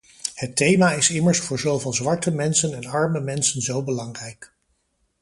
Het 0.33 0.55
thema 0.55 0.91
is 0.93 1.09
immers 1.09 1.39
voor 1.39 1.59
zoveel 1.59 1.93
zwarte 1.93 2.31
mensen 2.31 2.73
en 2.73 2.85
arme 2.85 3.19
mensen 3.21 3.61
zo 3.61 3.83
belangrijk. 3.83 4.53